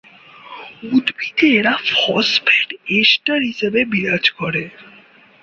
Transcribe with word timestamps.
উদ্ভিদে 0.91 1.47
এরা 1.59 1.73
phosphate 1.93 2.69
ester 2.99 3.39
হিসেবে 3.49 3.79
বিরাজ 3.91 4.25
করে। 4.31 4.63